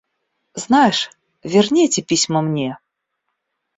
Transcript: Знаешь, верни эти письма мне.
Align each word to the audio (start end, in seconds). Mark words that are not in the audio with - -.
Знаешь, 0.55 1.11
верни 1.43 1.85
эти 1.85 2.01
письма 2.01 2.41
мне. 2.41 2.79